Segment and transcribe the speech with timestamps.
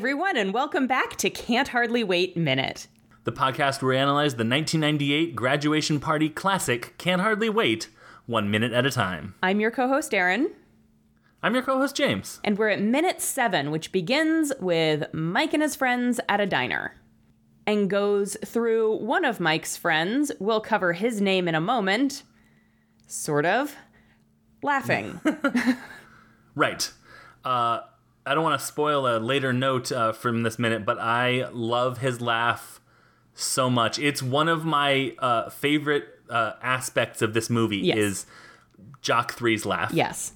[0.00, 2.86] everyone, and welcome back to Can't Hardly Wait Minute.
[3.24, 7.88] the podcast where we analyze the 1998 graduation party classic Can't Hardly Wait,
[8.24, 9.34] one minute at a time.
[9.42, 10.52] I'm your co host, Erin,
[11.42, 12.40] I'm your co host, James.
[12.42, 16.94] and we're at minute seven, which begins with Mike and his friends at a diner
[17.66, 20.32] and goes through one of Mike's friends.
[20.40, 22.22] We'll cover his name in a moment.
[23.06, 23.76] Sort of.
[24.62, 25.20] Laughing.
[26.56, 26.90] Right.
[27.44, 27.80] Uh,
[28.26, 31.98] I don't want to spoil a later note uh, from this minute, but I love
[31.98, 32.80] his laugh
[33.34, 33.98] so much.
[33.98, 37.96] It's one of my uh, favorite uh, aspects of this movie Yes.
[37.98, 38.26] is
[39.02, 39.92] Jock 3's laugh.
[39.92, 40.32] yes.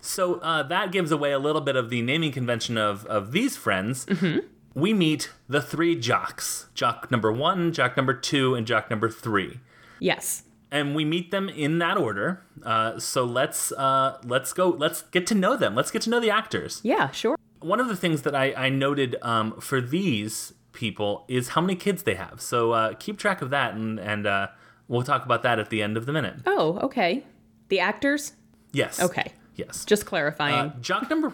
[0.00, 3.56] So uh, that gives away a little bit of the naming convention of, of these
[3.56, 4.04] friends.
[4.04, 4.40] Mm-hmm.
[4.74, 9.60] We meet the three jocks jock number one, jock number two, and jock number three.
[10.00, 10.42] Yes.
[10.74, 12.42] And we meet them in that order.
[12.64, 14.68] Uh, so let's uh, let's go.
[14.68, 15.76] Let's get to know them.
[15.76, 16.80] Let's get to know the actors.
[16.82, 17.36] Yeah, sure.
[17.60, 21.76] One of the things that I, I noted um, for these people is how many
[21.76, 22.40] kids they have.
[22.40, 24.48] So uh, keep track of that, and and uh,
[24.88, 26.40] we'll talk about that at the end of the minute.
[26.44, 27.24] Oh, okay.
[27.68, 28.32] The actors?
[28.72, 29.00] Yes.
[29.00, 29.32] Okay.
[29.54, 29.84] Yes.
[29.84, 30.70] Just clarifying.
[30.70, 31.32] Uh, jock number,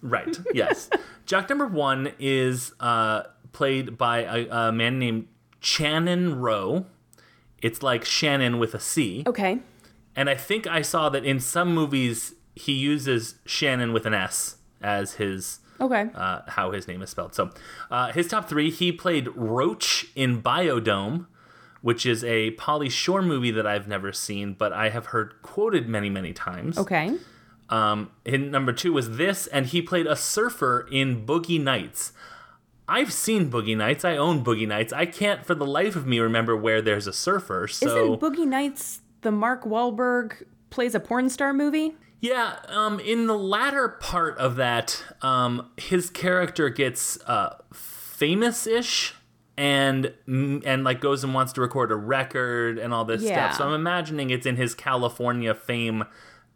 [0.00, 0.38] right?
[0.54, 0.88] Yes,
[1.26, 5.26] jock number one is uh, played by a, a man named
[5.60, 6.86] Channon Roe.
[7.62, 9.60] It's like Shannon with a C, okay.
[10.14, 14.56] and I think I saw that in some movies he uses Shannon with an S
[14.82, 16.08] as his Okay.
[16.14, 17.34] uh, how his name is spelled.
[17.34, 17.50] So
[17.90, 21.26] uh, his top three, he played Roach in Bio-Dome,
[21.82, 25.86] which is a Pauly Shore movie that I've never seen, but I have heard quoted
[25.88, 26.78] many, many times.
[26.78, 27.16] okay.
[27.68, 32.12] Um, and number two was this, and he played a surfer in Boogie Nights.
[32.88, 34.04] I've seen Boogie Nights.
[34.04, 34.92] I own Boogie Nights.
[34.92, 37.66] I can't, for the life of me, remember where there's a surfer.
[37.68, 41.96] So Isn't Boogie Nights the Mark Wahlberg plays a porn star movie?
[42.20, 49.14] yeah, um, in the latter part of that, um, his character gets uh, famous-ish.
[49.58, 53.48] And and like goes and wants to record a record and all this Yeah.
[53.48, 53.56] stuff.
[53.58, 56.04] So I'm imagining it's in his California fame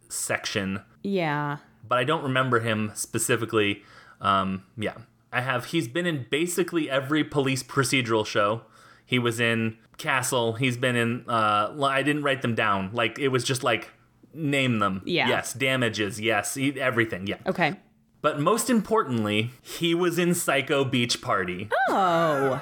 [0.07, 0.81] section.
[1.01, 1.57] Yeah.
[1.87, 3.83] but I don't remember him specifically.
[4.21, 4.93] Um, yeah,
[5.31, 5.65] I have.
[5.65, 8.61] He's been in basically every police procedural show.
[9.05, 10.53] He was in Castle.
[10.53, 11.25] He's been in.
[11.27, 12.91] Uh, I didn't write them down.
[12.93, 13.89] Like it was just like
[14.33, 15.01] name them.
[15.05, 15.27] Yeah.
[15.27, 15.53] Yes.
[15.53, 16.19] Damages.
[16.19, 16.57] Yes.
[16.57, 17.27] Everything.
[17.27, 17.37] Yeah.
[17.45, 17.75] Okay.
[18.21, 21.69] But most importantly, he was in Psycho Beach Party.
[21.89, 22.61] Oh.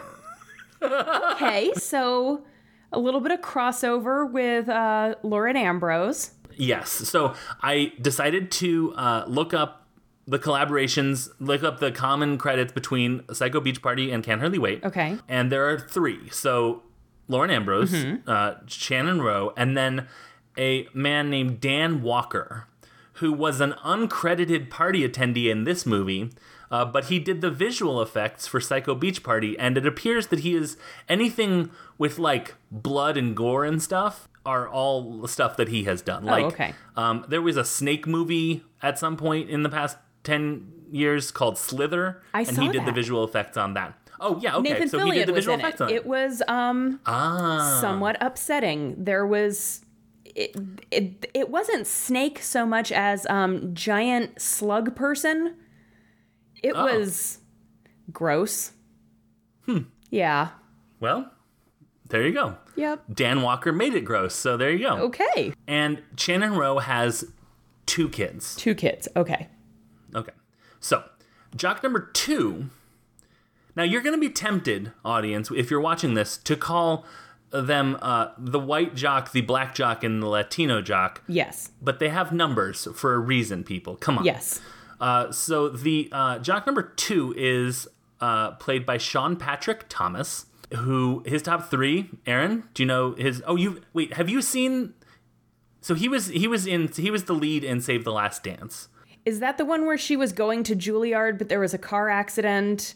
[0.82, 2.46] okay, so
[2.94, 6.32] a little bit of crossover with uh, Lauren Ambrose.
[6.56, 6.90] Yes.
[6.90, 9.89] So I decided to uh, look up
[10.30, 14.84] the collaborations, look up the common credits between Psycho Beach Party and Can't Hardly Wait.
[14.84, 15.18] Okay.
[15.28, 16.30] And there are three.
[16.30, 16.84] So
[17.28, 17.94] Lauren Ambrose,
[18.28, 20.08] uh, Channon Roe, and then
[20.56, 22.68] a man named Dan Walker,
[23.14, 26.30] who was an uncredited party attendee in this movie.
[26.72, 30.42] Uh, but he did the visual effects for Psycho Beach Party, and it appears that
[30.42, 35.86] he is anything with like blood and gore and stuff are all stuff that he
[35.86, 36.24] has done.
[36.26, 36.74] like, okay.
[36.96, 41.58] um, there was a snake movie at some point in the past ten years called
[41.58, 43.96] Slither, I and he did the visual effects on that.
[44.20, 44.74] Oh yeah, okay.
[44.74, 45.84] Nathan so he did the visual effects it.
[45.84, 45.96] on it.
[45.96, 49.04] It was um, ah, somewhat upsetting.
[49.04, 49.86] There was.
[50.36, 50.56] It,
[50.92, 55.56] it, it wasn't snake so much as um, giant slug person.
[56.62, 56.86] It Oh.
[56.86, 57.40] was
[58.14, 58.72] gross.
[59.66, 59.80] Hmm.
[60.12, 60.50] Yeah.
[61.00, 61.32] well,
[62.10, 62.58] there you go.
[62.76, 63.06] Yep.
[63.14, 64.98] Dan Walker made it gross, so there you go.
[65.06, 65.52] Okay.
[65.68, 67.26] And Channon Roe has
[67.86, 68.56] two kids.
[68.56, 69.08] Two kids.
[69.16, 69.48] Okay.
[70.16, 70.32] Okay.
[70.80, 71.04] So,
[71.56, 72.70] jock number two.
[73.76, 77.06] Now, you're going to be tempted, audience, if you're watching this, to call
[77.52, 81.72] them uh, the white jock, the black jock, and the Latino jock, Yes.
[81.82, 83.96] but they have numbers for a reason, people.
[83.96, 84.26] Come on.
[84.26, 84.62] Yes.
[85.00, 87.88] Uh, so, the uh, jock number two is
[88.22, 90.46] uh, played by Sean Patrick Thomas,
[90.76, 93.42] who his top three, Aaron, do you know his?
[93.48, 94.94] Oh, you wait, have you seen?
[95.82, 98.90] So he was he was in he was the lead in Save the Last Dance.
[99.26, 102.10] Is that the one where she was going to Juilliard, but there was a car
[102.10, 102.96] accident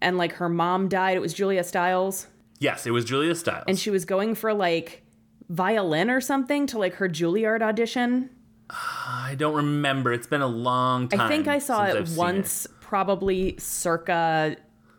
[0.00, 1.16] and like her mom died?
[1.16, 2.26] It was Julia Stiles.
[2.58, 3.64] Yes, it was Julia Stiles.
[3.66, 5.02] And she was going for like
[5.48, 8.30] violin or something to like her Juilliard audition.
[8.70, 10.12] Uh, I don't remember.
[10.12, 11.20] It's been a long time.
[11.20, 14.56] I think I saw it I've once, probably circa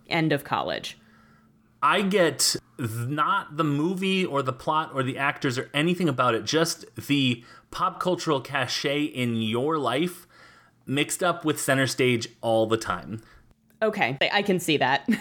[0.09, 0.97] end of college.
[1.81, 6.45] I get not the movie or the plot or the actors or anything about it,
[6.45, 10.27] just the pop cultural cachet in your life
[10.85, 13.21] mixed up with center stage all the time.
[13.81, 15.07] Okay, I can see that.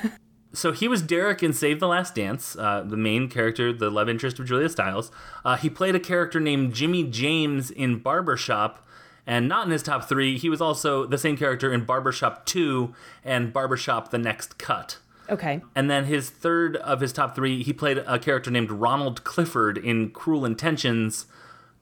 [0.55, 4.09] So he was Derek in Save the Last Dance, uh, the main character, the love
[4.09, 5.11] interest of Julia Stiles.
[5.45, 8.87] Uh, he played a character named Jimmy James in Barbershop,
[9.27, 12.95] And not in his top three, he was also the same character in Barbershop 2
[13.25, 14.99] and Barbershop The Next Cut.
[15.31, 15.63] Okay.
[15.75, 19.79] And then his third of his top three, he played a character named Ronald Clifford
[19.79, 21.27] in Cruel Intentions.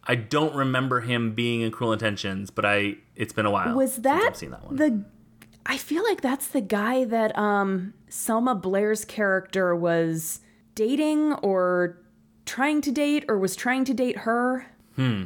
[0.04, 3.74] I don't remember him being in Cruel Intentions, but I it's been a while.
[3.76, 4.76] Was that I've seen that one.
[4.76, 5.04] the
[5.66, 10.40] I feel like that's the guy that um Selma Blair's character was
[10.74, 11.98] dating or
[12.46, 14.66] trying to date or was trying to date her.
[14.96, 15.24] Hmm.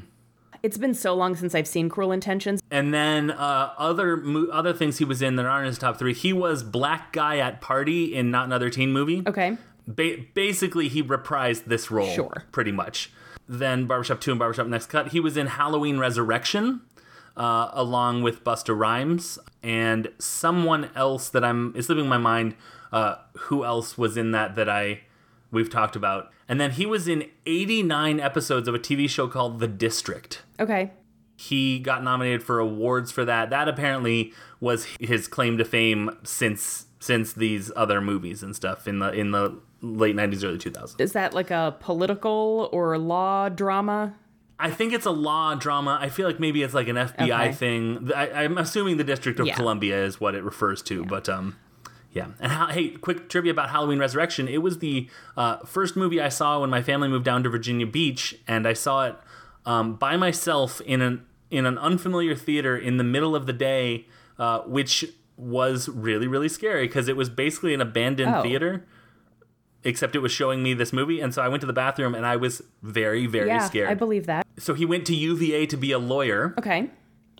[0.62, 2.62] It's been so long since I've seen Cruel Intentions.
[2.70, 5.98] And then uh, other mo- other things he was in that aren't in his top
[5.98, 6.14] three.
[6.14, 9.22] He was black guy at party in Not Another Teen Movie.
[9.26, 9.58] Okay.
[9.86, 12.08] Ba- basically, he reprised this role.
[12.08, 12.44] Sure.
[12.50, 13.12] Pretty much.
[13.46, 15.08] Then Barbershop 2 and Barbershop Next Cut.
[15.08, 16.80] He was in Halloween Resurrection
[17.36, 22.54] uh, along with Busta Rhymes and someone else that I'm is slipping my mind.
[22.92, 25.00] Uh, who else was in that that I
[25.50, 26.30] we've talked about?
[26.48, 30.92] And then he was in 89 episodes of a TV show called The District Okay.
[31.36, 33.50] he got nominated for awards for that.
[33.50, 38.98] That apparently was his claim to fame since since these other movies and stuff in
[39.00, 40.98] the in the late 90s early 2000s.
[41.00, 44.14] Is that like a political or law drama?
[44.58, 45.98] I think it's a law drama.
[46.00, 47.52] I feel like maybe it's like an FBI Okay.
[47.52, 48.10] thing.
[48.14, 49.54] I, I'm assuming the District of Yeah.
[49.56, 51.56] Columbia is what it refers to, but um
[52.12, 52.28] yeah.
[52.38, 54.46] And how, hey, quick trivia about Halloween Resurrection.
[54.46, 57.86] It was the uh, first movie I saw when my family moved down to Virginia
[57.88, 59.16] Beach, and I saw it
[59.66, 64.06] um, by myself in an in an unfamiliar theater in the middle of the day,
[64.38, 65.04] uh, which
[65.36, 68.42] was really really scary because it was basically an abandoned Oh.
[68.42, 68.86] theater.
[69.86, 72.24] Except it was showing me this movie, and so I went to the bathroom, and
[72.24, 73.90] I was very, very yeah, scared.
[73.90, 74.46] I believe that.
[74.58, 76.54] so he went to UVA to be a lawyer.
[76.58, 76.90] Okay.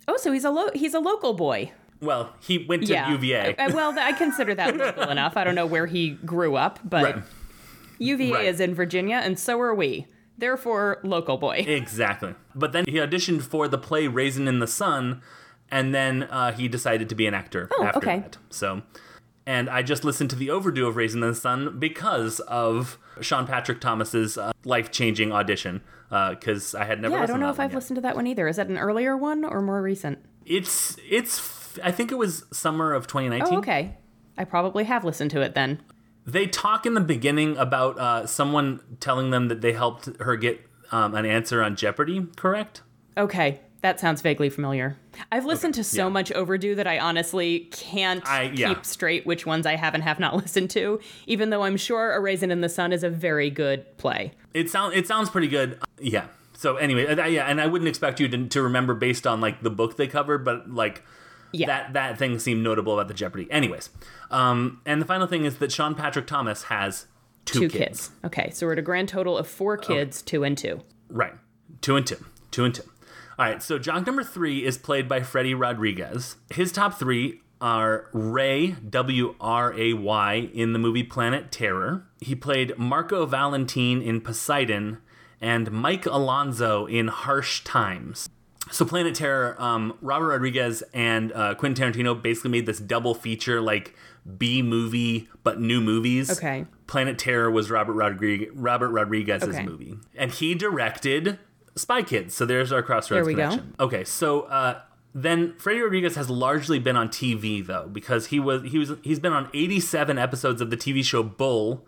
[0.06, 1.73] Oh, so he's a lo- he's a local boy.
[2.00, 3.11] Well, he went to yeah.
[3.11, 3.56] UVA.
[3.56, 5.38] Uh, well, I consider that local enough.
[5.38, 7.23] I don't know where he grew up, but Right.
[7.99, 8.44] UVA Right.
[8.47, 10.06] is in Virginia, and so are we.
[10.37, 11.64] Therefore, local boy.
[11.67, 12.35] Exactly.
[12.55, 15.23] But then he auditioned for the play Raisin in the Sun,
[15.70, 18.19] and then uh, he decided to be an actor Oh, after okay.
[18.19, 18.37] that.
[18.50, 18.82] So,
[19.46, 23.46] and I just listened to the overdue of Raisin in the Sun because of Sean
[23.46, 25.82] Patrick Thomas's uh, life changing audition.
[26.11, 27.17] Because I had never.
[27.17, 27.76] yeah, I don't know if I've yet.
[27.76, 28.46] listened to that one either.
[28.46, 30.19] Is that an earlier one or more recent?
[30.46, 31.76] It's it's.
[31.82, 33.52] I think it was summer of 2019.
[33.52, 33.96] Oh, okay.
[34.38, 35.82] I probably have listened to it then.
[36.25, 40.61] They talk in the beginning about uh, someone telling them that they helped her get
[40.93, 42.26] um, an answer on Jeopardy.
[42.37, 42.82] Correct.
[43.17, 44.97] Okay, that sounds vaguely familiar.
[45.31, 46.09] I've listened to so yeah.
[46.09, 48.69] much Overdue that I honestly can't I- yeah.
[48.69, 52.13] keep straight which ones I have and have not listened to, even though I'm sure
[52.15, 54.33] A Raisin in the Sun is a very good play.
[54.55, 55.79] It sounds it sounds pretty good.
[56.01, 56.29] Yeah.
[56.55, 59.71] So anyway, yeah, and I wouldn't expect you to, to remember based on like the
[59.71, 61.03] book they covered, but like
[61.53, 61.67] Yeah.
[61.67, 63.47] that that thing seemed notable about the Jeopardy.
[63.51, 63.91] Anyways,
[64.31, 67.07] um, and the final thing is that Sean Patrick Thomas has
[67.45, 68.09] two, two kids.
[68.09, 68.11] kids.
[68.25, 70.81] Okay, so we're at a grand total of four kids, two and two.
[71.11, 71.35] Right.
[71.83, 72.25] Two and two.
[72.51, 72.85] Two and two.
[73.39, 73.63] All right.
[73.63, 76.37] So Jock number three is played by Freddy Rodriguez.
[76.51, 82.07] His top three are Ray, W R A Y, in the movie Planet Terror.
[82.21, 84.99] He played Marco Valentine in Poseidon
[85.41, 88.29] and Mike Alonzo in Harsh Times.
[88.71, 93.61] So Planet Terror, um, Robert Rodriguez and uh, Quentin Tarantino basically made this double feature,
[93.61, 93.95] like
[94.39, 96.31] B movie but new movies.
[96.31, 96.65] Okay.
[96.87, 99.65] Planet Terror was Robert Rodriguez, Robert Rodriguez's Okay.
[99.65, 101.39] movie, and he directed
[101.76, 102.35] Spy Kids.
[102.35, 103.49] So there's our crossroads There we go.
[103.50, 103.75] connection.
[103.81, 104.81] Okay, so uh,
[105.14, 109.19] then Freddy Rodriguez has largely been on TV though, because he was he was he's
[109.19, 111.87] been on 87 episodes of the TV show Bull.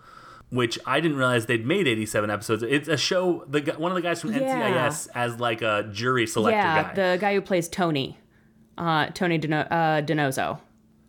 [0.49, 2.63] Which I didn't realize they'd made 87 episodes.
[2.63, 3.45] It's a show.
[3.49, 4.87] The one of the guys from Yeah.
[4.89, 6.95] NCIS as like a jury selector yeah, guy.
[6.95, 8.17] the guy who plays Tony,
[8.79, 10.61] uh, Tony Dino- uh, DiNozzo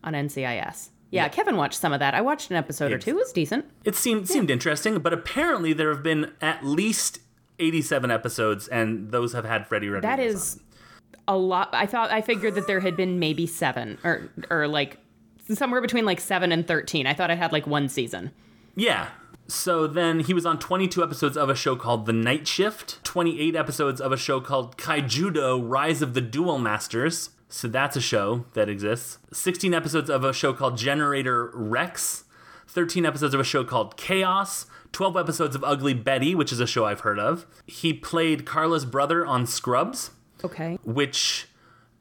[0.03, 0.89] on NCIS.
[1.11, 2.15] Yeah, Kevin watched some of that.
[2.15, 3.11] I watched an episode or two.
[3.11, 3.65] It was decent.
[3.83, 7.19] It seemed seemed interesting, but apparently there have been at least
[7.59, 10.17] 87 episodes, and those have had Freddy Rodriguez.
[10.17, 10.59] That is
[11.27, 11.69] a lot.
[11.73, 14.97] I thought I figured that there had been maybe seven or or like
[15.53, 17.07] somewhere between like seven and thirteen.
[17.07, 18.31] I thought I had like one season.
[18.75, 19.09] Yeah.
[19.49, 23.55] So then he was on 22 episodes of a show called The Night Shift, 28
[23.55, 27.29] episodes of a show called Kaijudo Rise of the Duel Masters.
[27.47, 29.19] So that's a show that exists.
[29.31, 32.25] 16 episodes of a show called Generator Rex,
[32.67, 36.67] 13 episodes of a show called Chaos, 12 episodes of Ugly Betty, which is a
[36.67, 37.45] show I've heard of.
[37.65, 40.11] He played Carla's brother on Scrubs,
[40.43, 40.77] Okay.
[40.83, 41.47] which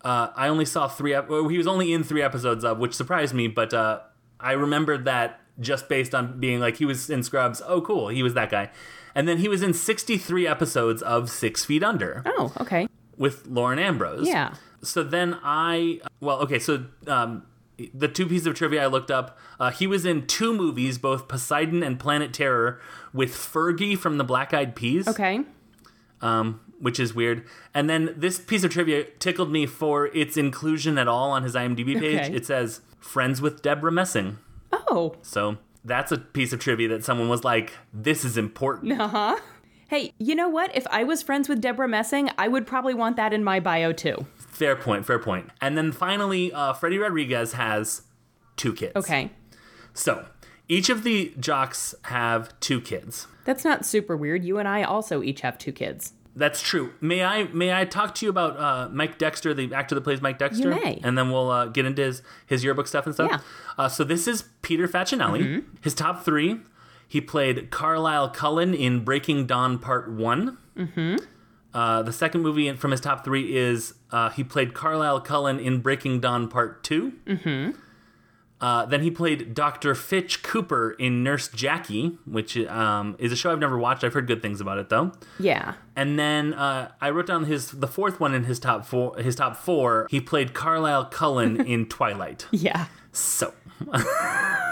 [0.05, 1.15] uh, I only saw three.
[1.15, 3.49] Ep- well, he was only in three episodes of, which surprised me.
[3.49, 4.01] But uh,
[4.39, 7.63] I remembered that just based on being like he was in Scrubs.
[7.67, 8.71] Oh, cool, he was that guy.
[9.15, 12.87] And then he was in 63 episodes of Six Feet Under Oh, okay.
[13.17, 14.29] with Lauren Ambrose.
[14.29, 14.55] Yeah.
[14.83, 17.47] So then I, well, okay, so um,
[17.95, 21.29] the two pieces of trivia I looked up, uh, he was in two movies, both
[21.29, 22.81] Poseidon and Planet Terror,
[23.13, 25.07] with Fergie from the Black Eyed Peas.
[25.09, 25.41] Okay.
[26.21, 27.47] Um, which is weird.
[27.75, 31.55] And then this piece of trivia tickled me for its inclusion at all on his
[31.55, 32.21] IMDb page.
[32.21, 32.35] Okay.
[32.35, 34.39] It says friends with Debra Messing.
[34.73, 39.09] Oh, So that's a piece of trivia that someone was like, "This is important." uh
[39.09, 39.37] huh.
[39.89, 40.75] Hey, you know what?
[40.75, 43.93] If I was friends with Debra Messing, I would probably want that in my bio
[43.93, 44.27] too.
[44.57, 45.05] Fair point.
[45.05, 45.51] Fair point.
[45.61, 48.03] And then finally, uh, Freddy Rodriguez has
[48.57, 48.97] two kids.
[48.97, 49.31] Okay.
[49.93, 50.25] So
[50.69, 53.27] each of the jocks have two kids.
[53.45, 54.45] That's not super weird.
[54.45, 56.15] You and I also each have two kids.
[56.35, 56.93] That's true.
[57.01, 60.21] May I may I talk to you about uh, Mike Dexter, the actor that plays
[60.21, 60.69] Mike Dexter?
[60.69, 61.01] You may.
[61.03, 63.31] And then we'll uh, get into his his yearbook stuff and stuff.
[63.31, 63.41] Yeah.
[63.79, 65.65] Uh, so this is Peter Facinelli.
[65.83, 66.61] His top three.
[67.09, 70.59] He played Carlisle Cullen in Breaking Dawn Part One.
[70.77, 71.17] Mm-hmm.
[71.75, 75.81] Uh, the second movie from his top three is uh, he played Carlisle Cullen in
[75.81, 77.71] Breaking Dawn Part 2 Mm-hmm.
[78.59, 79.95] Uh, then he played Dr.
[79.95, 84.03] Fitch Cooper in Nurse Jackie, which um, is a show I've never watched.
[84.03, 85.13] I've heard good things about it though.
[85.39, 85.75] Yeah.
[85.95, 89.19] And then uh, I wrote down his the fourth one in his top four.
[89.19, 90.07] His top four.
[90.11, 92.47] He played Carlisle Cullen in Twilight.
[92.51, 92.87] Yeah.
[93.17, 93.55] So,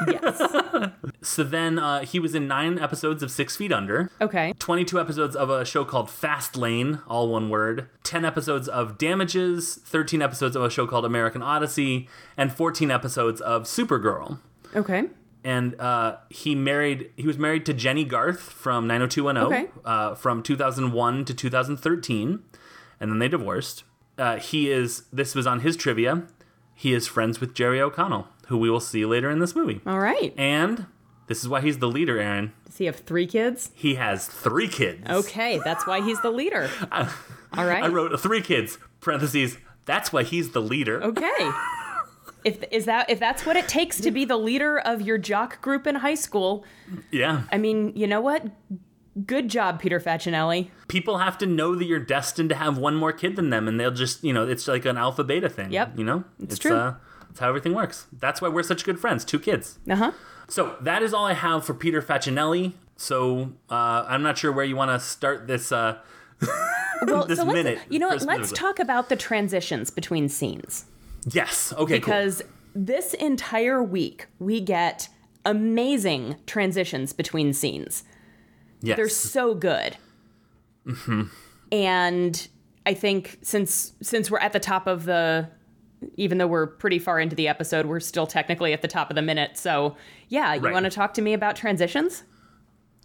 [0.07, 0.43] Yes.
[1.23, 4.11] so then uh, he was in nine episodes of Six Feet Under.
[4.21, 4.53] Okay.
[4.59, 9.77] 22 episodes of a show called Fast Lane, all one word, 10 episodes of Damages,
[9.77, 14.39] 13 episodes of a show called American Odyssey, and 14 episodes of Supergirl.
[14.75, 15.05] Okay.
[15.45, 17.11] And uh, he married.
[17.17, 19.71] He was married to Jennie Garth from 90210 Okay.
[19.85, 22.43] uh, from 2001 to 2013,
[22.99, 23.85] and then they divorced.
[24.17, 25.05] Uh, he is.
[25.13, 26.23] This was on his trivia.
[26.75, 29.81] He is friends with Jerry O'Connell, who we will see later in this movie.
[29.87, 30.35] All right.
[30.37, 30.87] And
[31.27, 32.53] this is why he's the leader, Aaron.
[32.67, 33.71] Does he have three kids?
[33.75, 35.09] He has three kids.
[35.09, 36.69] Okay, that's why he's the leader.
[36.93, 37.85] All right.
[37.85, 38.79] I wrote three kids.
[39.01, 39.57] Parentheses.
[39.87, 41.03] That's why he's the leader.
[41.03, 41.51] Okay.
[42.45, 45.63] If is that if that's what it takes to be the leader of your jock
[45.63, 46.63] group in high school,
[47.11, 47.45] Yeah.
[47.51, 48.45] I mean, you know what?
[49.27, 50.69] Good job, Peter Facinelli.
[50.89, 53.81] People have to know that you're destined to have one more kid than them, and
[53.81, 55.73] they'll just, you know, it's like an alpha beta thing.
[55.73, 55.97] Yep.
[55.97, 56.77] You know, it's, true.
[56.77, 56.95] Uh,
[57.35, 58.07] it's how everything works.
[58.13, 59.25] That's why we're such good friends.
[59.25, 59.81] Two kids.
[59.91, 60.13] Uh huh.
[60.47, 62.75] So that is all I have for Peter Facinelli.
[62.97, 65.73] So uh, I'm not sure where you want to start this.
[65.73, 65.99] Uh,
[67.03, 68.23] Well, This so let's, minute, you know what?
[68.23, 70.85] Let's talk about the transitions between scenes
[71.27, 71.73] yes.
[71.77, 71.95] Okay.
[71.95, 72.41] because
[72.73, 75.09] this entire week we get
[75.45, 78.05] amazing transitions between scenes.
[78.81, 78.89] cool.
[78.91, 78.97] Yes.
[78.97, 79.97] They're so good.
[80.89, 81.25] Hmm.
[81.73, 82.49] And
[82.87, 85.49] I think since since we're at the top of the
[86.17, 89.17] even though we're pretty far into the episode, we're still technically at the top of
[89.17, 89.57] the minute.
[89.57, 89.97] So,
[90.29, 90.73] yeah, you Right.
[90.73, 92.25] want to talk to me about transitions?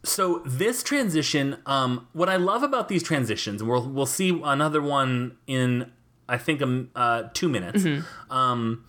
[0.03, 5.38] So this transition, um, what I love about these transitions, we'll we'll see another one
[5.46, 5.91] in
[6.29, 7.86] I think um, uh, two minutes,
[8.29, 8.86] um,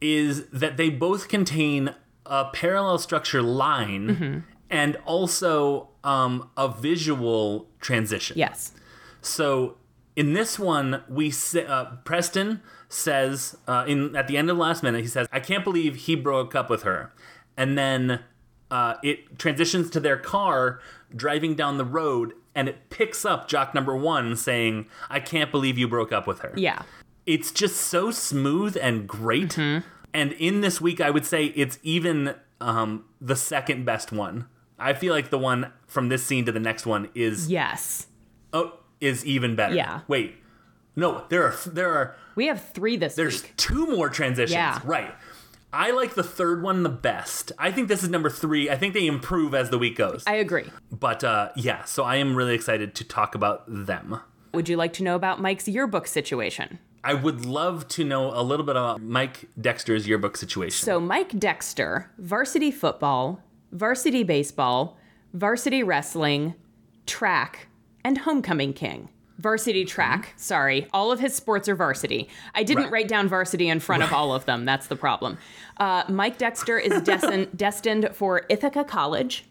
[0.00, 8.38] is that they both contain a parallel structure line and also um, a visual transition.
[8.38, 8.72] Yes.
[9.20, 9.76] So
[10.18, 11.32] in this one, we
[11.68, 15.38] uh, Preston says uh, in at the end of the last minute, he says, "I
[15.38, 17.12] can't believe he broke up with her,"
[17.56, 18.18] and then
[18.68, 20.80] uh, it transitions to their car
[21.14, 25.78] driving down the road, and it picks up Jock number one saying, "I can't believe
[25.78, 26.82] you broke up with her." Yeah.
[27.24, 29.56] It's just so smooth and great.
[29.56, 34.46] And in this week, I would say it's even um, the second best one.
[34.80, 38.08] I feel like the one from this scene to the next one is Yes.
[38.52, 39.74] oh is even better.
[39.74, 40.00] Yeah.
[40.08, 40.36] Wait.
[40.96, 43.54] No, there are there are We have three this there's week.
[43.56, 44.52] two more transitions.
[44.54, 44.80] Yeah.
[44.84, 45.14] Right.
[45.72, 47.52] I like the third one the best.
[47.58, 48.70] I think this is number three.
[48.70, 50.24] I think they improve as the week goes.
[50.26, 50.64] I agree.
[50.90, 54.20] but uh, yeah, so I am really excited to talk about them.
[54.54, 56.78] Would you like to know about Mike's yearbook situation?
[57.04, 60.84] I would love to know a little bit about Mike Dexter's yearbook situation.
[60.84, 63.40] So, Mike Dexter, varsity football,
[63.70, 64.96] varsity baseball,
[65.34, 66.54] varsity wrestling,
[67.06, 67.68] track,
[68.04, 69.08] and homecoming king.
[69.38, 70.88] Varsity track, sorry.
[70.92, 72.28] All of his sports are varsity.
[72.56, 72.92] I didn't Right.
[72.92, 74.64] write down varsity in front of all of them.
[74.64, 75.38] That's the problem.
[75.76, 79.44] Uh, Mike Dexter is destin- destined for Ithaca College,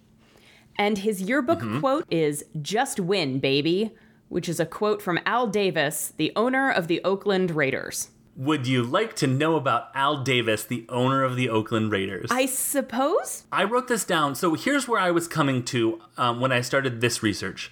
[0.77, 3.91] and his yearbook quote is Just win, baby,
[4.27, 8.09] which is a quote from Al Davis, the owner of the Oakland Raiders.
[8.35, 12.29] would you like to know about Al Davis, the owner of the Oakland Raiders?
[12.29, 14.35] I suppose I wrote this down.
[14.35, 17.71] So here's where I was coming to um, when I started this research.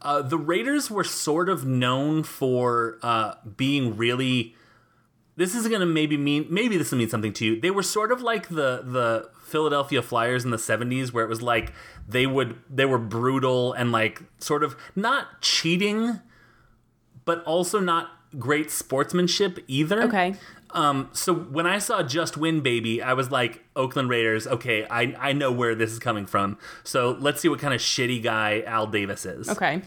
[0.00, 4.54] Uh, the Raiders were sort of known for uh, being really.
[5.36, 7.60] This is going to maybe mean maybe this will mean something to you.
[7.60, 11.42] They were sort of like the the Philadelphia Flyers in the '70s, where it was
[11.42, 11.72] like
[12.08, 16.20] they would they were brutal and like sort of not cheating,
[17.24, 20.02] but also not great sportsmanship either.
[20.02, 20.34] Okay.
[20.70, 25.14] Um, so when I saw Just Win Baby, I was like, Oakland Raiders, okay, I,
[25.18, 26.58] I know where this is coming from.
[26.84, 29.48] So let's see what kind of shitty guy Al Davis is.
[29.48, 29.82] Okay.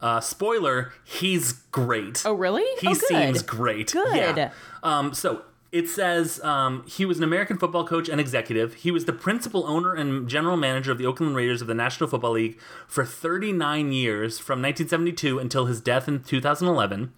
[0.00, 2.22] Uh, spoiler: He's great.
[2.24, 2.64] Oh, really?
[2.80, 3.92] He oh, seems great.
[3.92, 4.16] Good.
[4.16, 4.50] Yeah.
[4.82, 8.74] Um, so it says um, he was an American football coach and executive.
[8.74, 12.08] He was the principal owner and general manager of the Oakland Raiders of the National
[12.08, 12.58] Football League
[12.88, 17.12] for 39 years, from 1972 until his death in 2011.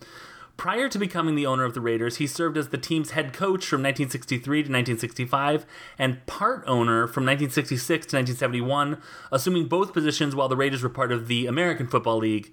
[0.62, 3.66] Prior to becoming the owner of the Raiders, he served as the team's head coach
[3.66, 5.66] from 1963 to 1965
[5.98, 9.02] and part owner from 1966 to 1971,
[9.32, 12.52] assuming both positions while the Raiders were part of the American Football League.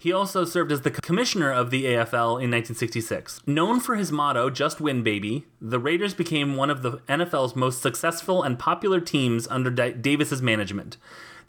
[0.00, 3.42] He also served as the commissioner of the AFL in 1966.
[3.46, 7.82] Known for his motto, Just Win Baby, the Raiders became one of the NFL's most
[7.82, 10.96] successful and popular teams under Davis's management.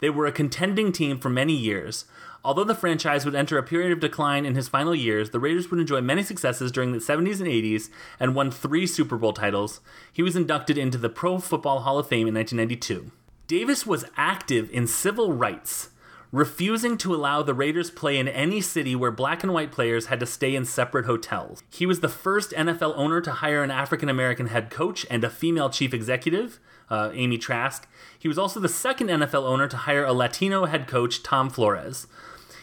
[0.00, 2.04] They were a contending team for many years.
[2.44, 5.70] Although the franchise would enter a period of decline in his final years, the Raiders
[5.70, 7.88] would enjoy many successes during the 70s and 80s
[8.20, 9.80] and won three Super Bowl titles.
[10.12, 13.12] He was inducted into the Pro Football Hall of Fame in 1992.
[13.46, 15.88] Davis was active in civil rights,
[16.32, 20.18] refusing to allow the Raiders play in any city where black and white players had
[20.20, 21.62] to stay in separate hotels.
[21.70, 25.30] He was the first NFL owner to hire an African American head coach and a
[25.30, 26.58] female chief executive,
[26.90, 27.86] uh, Amy Trask.
[28.18, 32.06] He was also the second NFL owner to hire a Latino head coach, Tom Flores.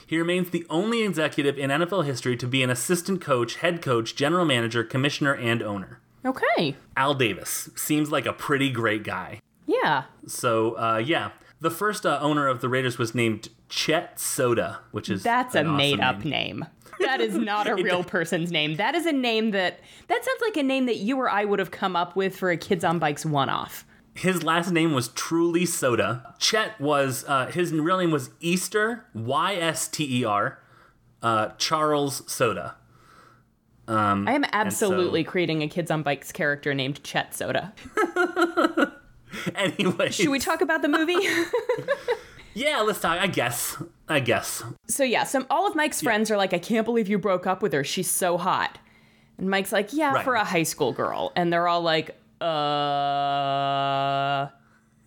[0.06, 4.16] He remains the only executive in NFL history to be an assistant coach, head coach,
[4.16, 6.00] general manager, commissioner, and owner.
[6.26, 6.76] Okay.
[6.98, 9.40] Al Davis seems like a pretty great guy.
[9.68, 10.06] Yeah.
[10.26, 11.30] So, uh, yeah.
[11.62, 15.60] The first uh, owner of the Raiders was named Chet Soda, which is That's a
[15.60, 16.60] an awesome made up name.
[16.60, 16.66] name.
[17.02, 18.76] That is not a real person's name.
[18.76, 21.60] That is a name that that sounds like a name that you or I would
[21.60, 23.86] have come up with for a Kids on Bikes one off.
[24.16, 26.34] His last name was truly Soda.
[26.40, 30.60] Chet was uh, his real name was Easter Y S T E R
[31.22, 32.76] uh, Charles Soda.
[33.88, 37.74] I am absolutely creating a Kids on Bikes character named Chet Soda.
[39.56, 41.16] Anyway, Should we talk about the movie?
[42.54, 43.20] yeah, let's talk.
[43.20, 43.82] I guess.
[44.08, 44.64] I guess.
[44.88, 47.62] so yeah, some all of Mike's friends are like, I can't believe you broke up
[47.62, 47.84] with her.
[47.84, 48.80] She's so hot.
[49.38, 50.26] And Mike's like, Yeah, Right.
[50.26, 51.32] for a high school girl.
[51.36, 54.48] And they're all like, uh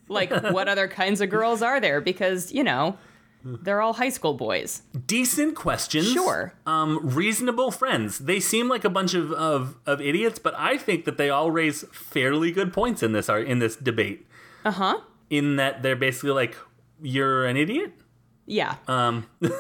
[0.09, 2.01] like what other kinds of girls are there?
[2.01, 2.97] Because, you know,
[3.45, 4.83] they're all high school boys.
[5.07, 6.13] Decent questions.
[6.13, 6.55] Sure.
[6.67, 8.19] Um, reasonable friends.
[8.19, 11.51] They seem like a bunch of, of, of idiots, but I think that they all
[11.51, 14.27] raise fairly good points in this ar- in this debate.
[14.65, 15.01] Uh-huh.
[15.31, 16.57] In that they're basically like,
[17.01, 17.93] "You're an idiot."
[18.47, 18.77] Yeah.
[18.87, 19.27] Um,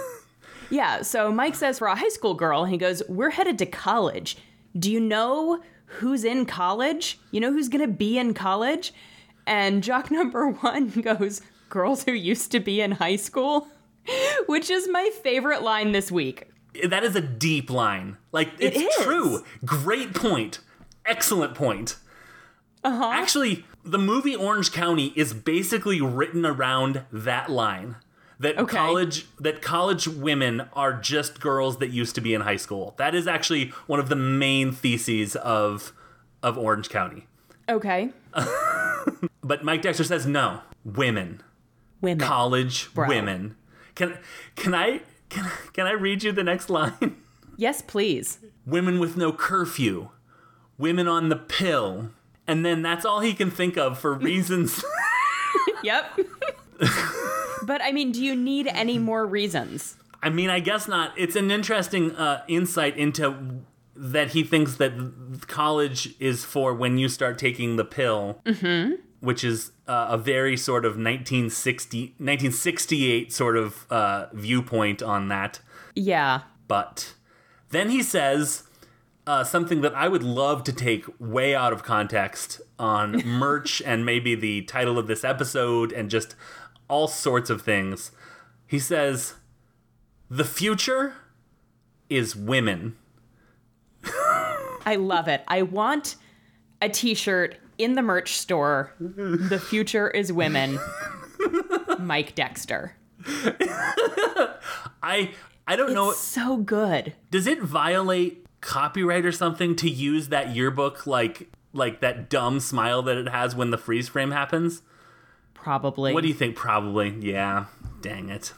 [0.73, 4.39] Yeah, so Mike says for a high school girl, he goes, We're headed to college.
[4.79, 7.19] Do you know who's in college?
[7.31, 8.95] You know who's gonna be in college?
[9.47, 13.69] And jock number one goes, Girls who used to be in high school?
[14.47, 16.49] Which is my favorite line this week.
[16.89, 18.17] that is a deep line.
[18.33, 19.45] Like It it's true.
[19.65, 20.59] Great point.
[21.07, 21.97] Excellent point.
[22.85, 23.11] Uh-huh.
[23.13, 27.97] Actually, the movie Orange County is basically written around that line.
[28.41, 28.77] That Okay.
[28.77, 32.95] college that college women are just girls that used to be in high school.
[32.99, 35.93] That is actually one of the main theses of
[36.43, 37.27] of Orange County.
[37.69, 38.11] Okay.
[39.45, 40.61] But Mike Dexter says no.
[40.85, 41.43] Women.
[42.01, 42.25] Women.
[42.25, 43.09] College Bro.
[43.09, 43.57] women.
[43.95, 44.19] Can
[44.57, 47.17] can I can, can I read you the next line?
[47.57, 48.39] yes, please.
[48.67, 50.09] women with no curfew,
[50.79, 52.11] women on the pill.
[52.47, 54.85] And then that's all he can think of for reasons.
[55.85, 56.19] Yep.
[57.65, 59.97] but I mean, do you need any more reasons?
[60.23, 61.13] I mean, I guess not.
[61.17, 63.63] It's an interesting uh, insight into
[63.97, 64.93] that he thinks that
[65.49, 68.41] college is for when you start taking the pill,
[69.23, 75.61] which is uh, a very sort of 1960, 1968 sort of uh, viewpoint on that.
[75.95, 76.41] Yeah.
[76.67, 77.15] But
[77.71, 78.65] then he says
[79.25, 84.05] uh, something that I would love to take way out of context on merch and
[84.05, 86.35] maybe the title of this episode and just
[86.89, 88.11] all sorts of things.
[88.67, 89.35] He says,
[90.29, 91.15] The future
[92.11, 92.97] is women.
[94.85, 95.45] I love it.
[95.47, 96.17] I want
[96.81, 98.93] a t-shirt in the merch store.
[99.03, 99.49] Mm-hmm.
[99.49, 100.79] The future is women.
[101.99, 102.95] Mike Dexter.
[105.03, 105.31] I
[105.67, 106.13] I don't know.
[106.13, 107.15] So good.
[107.31, 113.03] Does it violate copyright or something to use that yearbook like like that dumb smile
[113.03, 114.83] that it has when the freeze frame happens?
[115.55, 116.13] Probably.
[116.13, 116.57] What do you think?
[116.57, 117.11] Probably.
[117.21, 117.67] Yeah.
[118.01, 118.53] Dang it.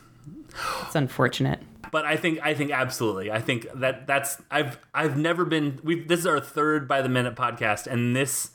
[0.83, 1.61] it's unfortunate.
[1.93, 3.31] but I think I think absolutely.
[3.31, 7.09] I think that that's I've I've never been We've this is our third by the
[7.11, 8.51] minute podcast and this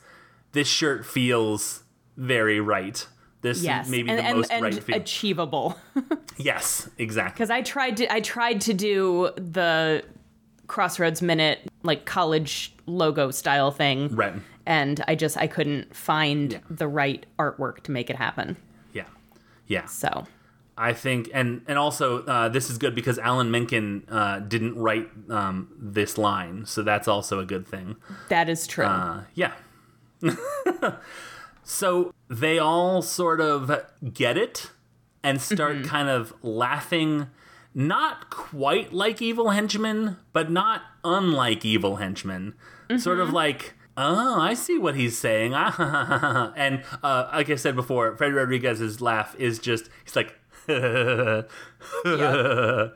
[0.52, 1.82] this shirt feels
[2.16, 3.06] very right.
[3.42, 3.86] This Yes.
[3.86, 4.96] is maybe and, the and, most and right feel.
[4.96, 5.78] achievable.
[6.36, 7.32] yes, exactly.
[7.34, 10.02] Because I tried to I tried to do the
[10.66, 14.14] Crossroads Minute like college logo style thing.
[14.14, 14.34] Right.
[14.66, 16.58] And I just I couldn't find Yeah.
[16.70, 18.56] the right artwork to make it happen.
[18.92, 19.04] Yeah.
[19.66, 19.86] Yeah.
[19.86, 20.26] So
[20.76, 25.08] I think, and and also uh, this is good because Alan Menken uh, didn't write
[25.30, 27.96] um, this line, so that's also a good thing.
[28.28, 28.84] That is true.
[28.84, 29.52] Uh, yeah.
[31.62, 33.70] so they all sort of
[34.12, 34.70] get it
[35.22, 35.84] and start Mm-hmm.
[35.88, 37.26] kind of laughing,
[37.74, 42.54] not quite like evil henchmen, but not unlike evil henchmen.
[42.98, 43.28] Sort Mm-hmm.
[43.28, 45.52] of like, oh, I see what he's saying.
[45.54, 50.34] and uh, like I said before, Fred Rodriguez's laugh is just, he's like,
[50.68, 51.44] and
[52.04, 52.90] Yeah.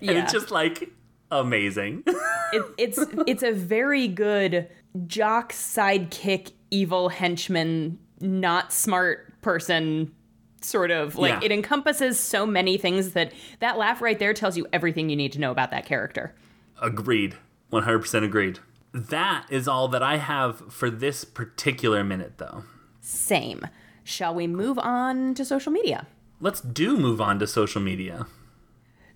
[0.00, 0.90] it's just like
[1.30, 2.02] amazing.
[2.06, 4.68] it, it's it's a very good
[5.06, 10.12] jock sidekick evil henchman not smart person
[10.60, 11.46] sort of like Yeah.
[11.46, 15.32] it encompasses so many things that that laugh right there tells you everything you need
[15.32, 16.34] to know about that character
[16.82, 17.36] Agreed.
[17.72, 18.58] 100% agreed.
[18.92, 22.64] That is all that I have for this particular minute, though.
[23.00, 23.66] same
[24.02, 26.06] shall we move on to social media
[26.40, 28.26] Let's do move on to social media.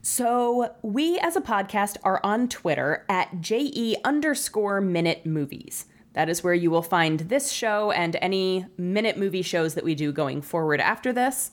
[0.03, 5.87] So, we as a podcast are on Twitter at JE underscore minute movies.
[6.15, 9.95] That is where you will find this show and any minute movie shows that we
[9.95, 11.51] do going forward after this.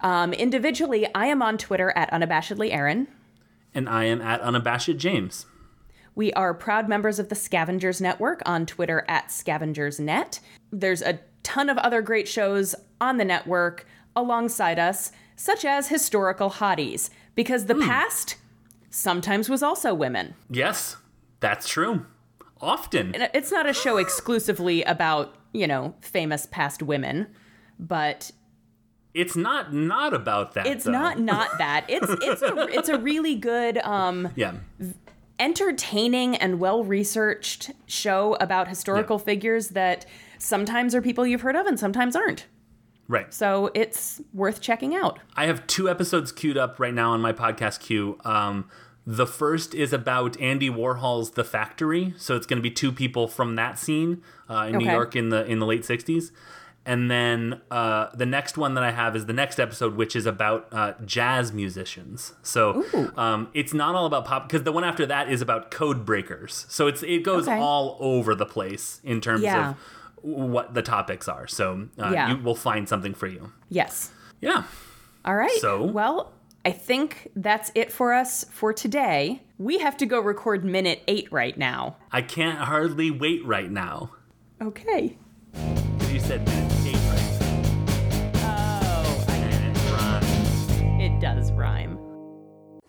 [0.00, 3.08] Um, individually, I am on Twitter at unabashedly Aaron.
[3.74, 5.46] And I am at Unabashed James.
[6.14, 10.40] We are proud members of the Scavengers Network on Twitter at ScavengersNet.
[10.70, 16.50] There's a ton of other great shows on the network alongside us, such as Historical
[16.50, 18.36] Hotties, because the past
[18.90, 20.34] sometimes was also women.
[20.50, 20.96] Yes,
[21.40, 22.04] that's true.
[22.62, 23.14] Often.
[23.14, 27.26] And It's not a show exclusively about, you know, famous past women,
[27.78, 28.30] but
[29.14, 30.66] It's not not about that.
[30.66, 30.92] it's though.
[30.92, 31.84] not not that.
[31.88, 34.54] It's it's a it's a really good um Yeah.
[35.40, 39.24] entertaining and well researched show about historical Yeah.
[39.24, 40.06] figures that
[40.38, 42.46] sometimes are people you've heard of and sometimes aren't.
[43.08, 43.34] Right.
[43.34, 45.18] So it's worth checking out.
[45.36, 48.16] I have two episodes queued up right now on my podcast queue.
[48.24, 48.68] Um,
[49.06, 53.26] the first is about Andy Warhol's The Factory, so it's going to be two people
[53.28, 56.30] from that scene uh, in New York in the in the late '60s.
[56.84, 60.26] And then uh, the next one that I have is the next episode, which is
[60.26, 62.32] about uh, jazz musicians.
[62.42, 62.84] So
[63.16, 66.66] um, it's not all about pop because the one after that is about code breakers.
[66.68, 67.56] So it's it goes Okay.
[67.60, 69.70] all over the place in terms Yeah.
[69.70, 69.76] of
[70.22, 71.46] what the topics are.
[71.46, 72.30] So uh, Yeah.
[72.32, 73.52] you will find something for you.
[73.68, 74.10] Yes.
[74.40, 74.64] Yeah.
[75.24, 75.50] All right.
[75.60, 75.84] So?
[75.84, 76.32] well,
[76.64, 79.42] I think that's it for us for today.
[79.58, 81.96] We have to go record minute eight right now.
[82.12, 84.10] I can't hardly wait right now.
[84.60, 85.18] Okay.
[86.10, 88.32] You said minute eight, right?
[88.44, 91.00] Oh, And it rhymes.
[91.00, 91.98] it does rhyme.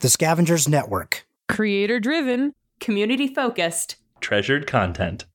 [0.01, 1.25] The Scavengers Network.
[1.49, 3.95] Creator driven, community focused.
[4.21, 5.25] Treasured content.